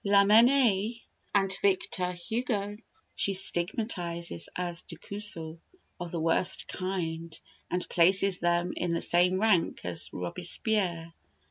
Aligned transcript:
Lamennais 0.03 0.99
and 1.35 1.55
Victor 1.61 2.13
Hugo 2.13 2.75
she 3.15 3.33
stigmatizes 3.35 4.49
as 4.55 4.81
décousus 4.81 5.59
of 5.99 6.09
the 6.09 6.19
worst 6.19 6.67
kind, 6.67 7.39
and 7.69 7.87
places 7.87 8.39
them 8.39 8.73
in 8.75 8.93
the 8.95 9.01
same 9.01 9.39
rank 9.39 9.81
as 9.85 10.11
Robespierre. 10.11 11.11